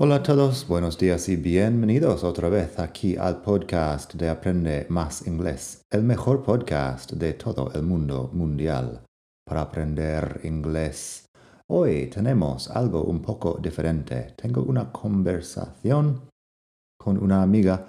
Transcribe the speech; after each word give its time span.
Hola 0.00 0.14
a 0.14 0.22
todos, 0.22 0.68
buenos 0.68 0.96
días 0.96 1.28
y 1.28 1.34
bienvenidos 1.34 2.22
otra 2.22 2.48
vez 2.48 2.78
aquí 2.78 3.16
al 3.16 3.42
podcast 3.42 4.14
de 4.14 4.28
Aprende 4.28 4.86
Más 4.88 5.26
Inglés, 5.26 5.82
el 5.90 6.04
mejor 6.04 6.44
podcast 6.44 7.14
de 7.14 7.32
todo 7.32 7.72
el 7.74 7.82
mundo 7.82 8.30
mundial 8.32 9.02
para 9.44 9.62
aprender 9.62 10.40
inglés. 10.44 11.26
Hoy 11.66 12.06
tenemos 12.14 12.70
algo 12.70 13.02
un 13.02 13.20
poco 13.20 13.58
diferente. 13.60 14.34
Tengo 14.40 14.62
una 14.62 14.92
conversación 14.92 16.28
con 16.96 17.20
una 17.20 17.42
amiga 17.42 17.88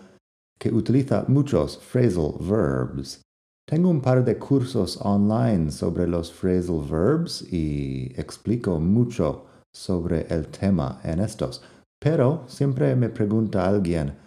que 0.59 0.73
utiliza 0.73 1.25
muchos 1.27 1.77
phrasal 1.77 2.33
verbs. 2.39 3.21
Tengo 3.67 3.87
un 3.87 4.01
par 4.01 4.25
de 4.25 4.39
cursos 4.39 4.97
online 4.99 5.69
sobre 5.69 6.07
los 6.07 6.31
phrasal 6.31 6.81
verbs 6.89 7.53
y 7.53 8.11
explico 8.19 8.79
mucho 8.79 9.45
sobre 9.71 10.25
el 10.33 10.47
tema 10.47 10.99
en 11.03 11.19
estos. 11.19 11.61
Pero 11.99 12.45
siempre 12.47 12.95
me 12.95 13.09
pregunta 13.09 13.67
alguien, 13.67 14.17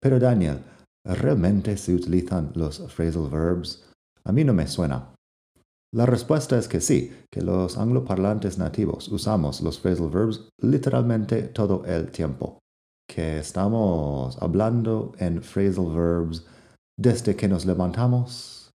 pero 0.00 0.18
Daniel, 0.18 0.64
¿realmente 1.04 1.76
se 1.76 1.94
utilizan 1.94 2.50
los 2.54 2.80
phrasal 2.92 3.28
verbs? 3.28 3.90
A 4.24 4.32
mí 4.32 4.42
no 4.42 4.54
me 4.54 4.66
suena. 4.66 5.14
La 5.92 6.06
respuesta 6.06 6.56
es 6.56 6.66
que 6.66 6.80
sí, 6.80 7.12
que 7.30 7.42
los 7.42 7.76
angloparlantes 7.76 8.58
nativos 8.58 9.08
usamos 9.08 9.60
los 9.60 9.78
phrasal 9.78 10.08
verbs 10.08 10.48
literalmente 10.62 11.42
todo 11.42 11.84
el 11.84 12.10
tiempo, 12.10 12.58
que 13.06 13.38
estamos 13.38 14.40
hablando 14.40 15.12
en 15.18 15.42
phrasal 15.42 15.92
verbs 15.94 16.46
desde 16.98 17.36
que 17.36 17.48
nos 17.48 17.66
levantamos, 17.66 18.70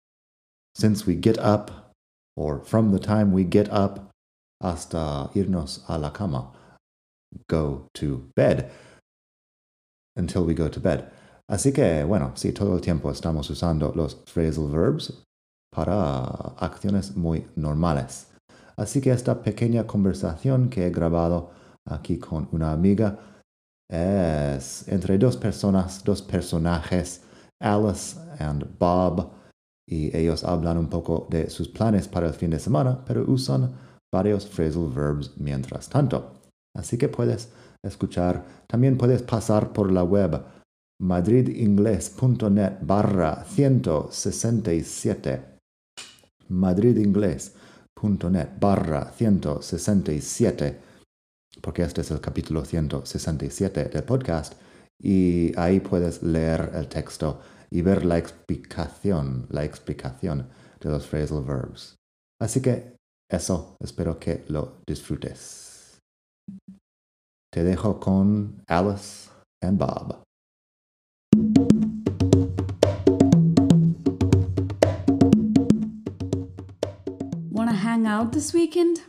since 0.74 1.04
we 1.06 1.20
get 1.20 1.38
up, 1.38 1.92
or 2.36 2.64
from 2.64 2.90
the 2.92 2.98
time 2.98 3.34
we 3.34 3.44
get 3.44 3.68
up, 3.70 4.10
hasta 4.62 5.30
irnos 5.34 5.84
a 5.88 5.98
la 5.98 6.12
cama 6.12 6.52
go 7.48 7.88
to 7.94 8.30
bed. 8.36 8.70
Until 10.16 10.44
we 10.44 10.54
go 10.54 10.68
to 10.68 10.80
bed. 10.80 11.04
Así 11.48 11.72
que, 11.72 12.04
bueno, 12.04 12.32
sí, 12.36 12.52
todo 12.52 12.74
el 12.74 12.80
tiempo 12.80 13.10
estamos 13.10 13.50
usando 13.50 13.92
los 13.94 14.16
phrasal 14.26 14.68
verbs 14.70 15.24
para 15.72 16.24
acciones 16.58 17.16
muy 17.16 17.46
normales. 17.56 18.28
Así 18.76 19.00
que 19.00 19.10
esta 19.10 19.42
pequeña 19.42 19.86
conversación 19.86 20.70
que 20.70 20.86
he 20.86 20.90
grabado 20.90 21.50
aquí 21.86 22.18
con 22.18 22.48
una 22.52 22.72
amiga 22.72 23.18
es 23.88 24.86
entre 24.88 25.18
dos 25.18 25.36
personas, 25.36 26.04
dos 26.04 26.22
personajes, 26.22 27.22
Alice 27.60 28.16
and 28.38 28.78
Bob, 28.78 29.30
y 29.88 30.16
ellos 30.16 30.44
hablan 30.44 30.78
un 30.78 30.88
poco 30.88 31.26
de 31.30 31.50
sus 31.50 31.68
planes 31.68 32.06
para 32.06 32.28
el 32.28 32.34
fin 32.34 32.50
de 32.50 32.60
semana, 32.60 33.04
pero 33.04 33.24
usan 33.26 33.72
varios 34.12 34.46
phrasal 34.46 34.88
verbs 34.88 35.36
mientras 35.36 35.88
tanto. 35.88 36.39
Así 36.74 36.98
que 36.98 37.08
puedes 37.08 37.48
escuchar. 37.82 38.44
También 38.66 38.98
puedes 38.98 39.22
pasar 39.22 39.72
por 39.72 39.90
la 39.90 40.04
web 40.04 40.42
madridingles.net 41.00 42.74
barra 42.82 43.44
167. 43.44 45.42
madridingles.net 46.48 48.48
barra 48.60 49.10
167. 49.12 50.80
Porque 51.60 51.82
este 51.82 52.02
es 52.02 52.10
el 52.10 52.20
capítulo 52.20 52.64
167 52.64 53.84
del 53.84 54.02
podcast. 54.04 54.54
Y 55.02 55.58
ahí 55.58 55.80
puedes 55.80 56.22
leer 56.22 56.72
el 56.74 56.86
texto 56.88 57.40
y 57.70 57.80
ver 57.82 58.04
la 58.04 58.18
explicación, 58.18 59.46
la 59.50 59.64
explicación 59.64 60.48
de 60.80 60.90
los 60.90 61.06
phrasal 61.06 61.44
verbs. 61.44 61.96
Así 62.40 62.60
que 62.60 62.96
eso, 63.30 63.76
espero 63.80 64.18
que 64.18 64.44
lo 64.48 64.80
disfrutes. 64.86 65.69
Te 67.52 67.62
dejo 67.62 68.00
con 68.00 68.62
Alice 68.68 69.28
and 69.62 69.78
Bob. 69.78 70.22
Want 77.50 77.70
to 77.70 77.76
hang 77.76 78.06
out 78.06 78.32
this 78.32 78.52
weekend? 78.54 79.02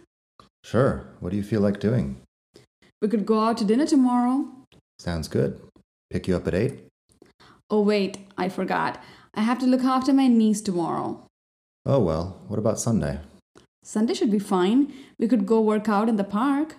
Sure. 0.64 1.06
What 1.20 1.32
do 1.32 1.38
you 1.38 1.44
feel 1.44 1.62
like 1.62 1.80
doing? 1.80 2.18
We 3.02 3.08
could 3.08 3.26
go 3.26 3.40
out 3.40 3.58
to 3.58 3.66
dinner 3.66 3.86
tomorrow. 3.86 4.46
Sounds 5.00 5.28
good. 5.28 5.60
Pick 6.10 6.28
you 6.28 6.36
up 6.36 6.48
at 6.48 6.54
8? 6.54 6.88
Oh, 7.70 7.82
wait, 7.82 8.18
I 8.38 8.50
forgot. 8.50 9.02
I 9.34 9.42
have 9.42 9.60
to 9.60 9.66
look 9.66 9.84
after 9.84 10.12
my 10.14 10.28
niece 10.28 10.62
tomorrow. 10.62 11.26
Oh, 11.86 12.00
well, 12.00 12.42
what 12.48 12.60
about 12.60 12.80
Sunday? 12.80 13.20
Sunday 13.84 14.14
should 14.14 14.30
be 14.30 14.40
fine. 14.40 14.94
We 15.18 15.28
could 15.28 15.46
go 15.46 15.62
work 15.62 15.88
out 15.88 16.10
in 16.10 16.18
the 16.18 16.24
park. 16.24 16.76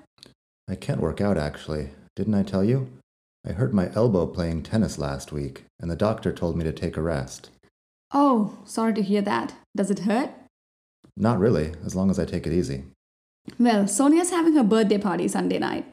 I 0.69 0.75
can't 0.75 1.01
work 1.01 1.21
out, 1.21 1.37
actually. 1.37 1.91
Didn't 2.17 2.35
I 2.35 2.43
tell 2.43 2.65
you? 2.65 2.89
I 3.47 3.53
hurt 3.53 3.75
my 3.75 3.91
elbow 3.95 4.27
playing 4.27 4.63
tennis 4.63 4.99
last 4.99 5.33
week, 5.33 5.65
and 5.81 5.91
the 5.91 5.97
doctor 5.97 6.33
told 6.33 6.57
me 6.57 6.65
to 6.65 6.73
take 6.73 6.97
a 6.97 7.03
rest. 7.03 7.51
Oh, 8.13 8.59
sorry 8.65 8.95
to 8.95 9.03
hear 9.03 9.23
that. 9.23 9.55
Does 9.77 9.91
it 9.91 10.01
hurt? 10.01 10.31
Not 11.17 11.39
really, 11.39 11.73
as 11.85 11.97
long 11.97 12.11
as 12.11 12.19
I 12.19 12.25
take 12.25 12.47
it 12.47 12.53
easy. 12.53 12.85
Well, 13.59 13.89
Sonia's 13.89 14.31
having 14.31 14.55
her 14.55 14.63
birthday 14.63 14.99
party 14.99 15.29
Sunday 15.29 15.59
night. 15.59 15.85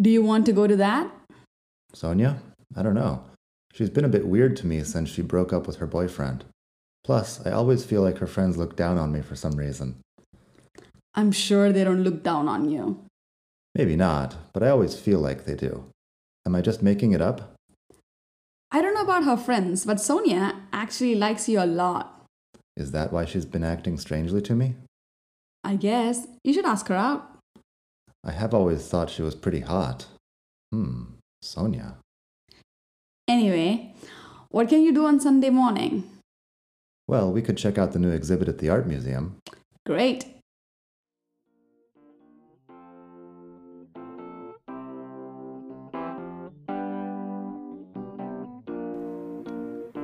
Do 0.00 0.10
you 0.10 0.22
want 0.22 0.46
to 0.46 0.52
go 0.52 0.66
to 0.66 0.76
that? 0.76 1.10
Sonia? 1.92 2.40
I 2.76 2.82
don't 2.82 2.94
know. 2.94 3.24
She's 3.72 3.90
been 3.90 4.04
a 4.04 4.08
bit 4.08 4.26
weird 4.26 4.56
to 4.58 4.66
me 4.66 4.84
since 4.84 5.08
she 5.08 5.22
broke 5.22 5.52
up 5.52 5.66
with 5.66 5.76
her 5.76 5.86
boyfriend. 5.86 6.44
Plus, 7.02 7.44
I 7.44 7.50
always 7.50 7.84
feel 7.84 8.02
like 8.02 8.18
her 8.18 8.26
friends 8.26 8.56
look 8.56 8.76
down 8.76 8.98
on 8.98 9.12
me 9.12 9.20
for 9.20 9.36
some 9.36 9.56
reason. 9.56 9.96
I'm 11.14 11.32
sure 11.32 11.72
they 11.72 11.84
don't 11.84 12.02
look 12.04 12.22
down 12.22 12.48
on 12.48 12.70
you. 12.70 13.04
Maybe 13.74 13.96
not, 13.96 14.36
but 14.52 14.62
I 14.62 14.68
always 14.68 14.94
feel 14.98 15.18
like 15.18 15.44
they 15.44 15.54
do. 15.54 15.84
Am 16.46 16.54
I 16.54 16.60
just 16.60 16.82
making 16.82 17.12
it 17.12 17.20
up? 17.20 17.54
I 18.70 18.82
don't 18.82 18.94
know 18.94 19.02
about 19.02 19.24
her 19.24 19.36
friends, 19.36 19.84
but 19.84 20.00
Sonia 20.00 20.54
actually 20.72 21.14
likes 21.14 21.48
you 21.48 21.60
a 21.60 21.66
lot. 21.66 22.24
Is 22.76 22.90
that 22.92 23.12
why 23.12 23.24
she's 23.24 23.44
been 23.44 23.64
acting 23.64 23.98
strangely 23.98 24.42
to 24.42 24.54
me? 24.54 24.74
I 25.62 25.76
guess. 25.76 26.26
You 26.42 26.52
should 26.52 26.66
ask 26.66 26.88
her 26.88 26.94
out. 26.94 27.38
I 28.24 28.32
have 28.32 28.52
always 28.54 28.86
thought 28.86 29.10
she 29.10 29.22
was 29.22 29.34
pretty 29.34 29.60
hot. 29.60 30.06
Hmm, 30.72 31.04
Sonia. 31.42 31.96
Anyway, 33.28 33.94
what 34.50 34.68
can 34.68 34.82
you 34.82 34.92
do 34.92 35.06
on 35.06 35.20
Sunday 35.20 35.50
morning? 35.50 36.10
Well, 37.06 37.32
we 37.32 37.42
could 37.42 37.56
check 37.56 37.78
out 37.78 37.92
the 37.92 37.98
new 37.98 38.10
exhibit 38.10 38.48
at 38.48 38.58
the 38.58 38.70
Art 38.70 38.86
Museum. 38.86 39.36
Great. 39.86 40.33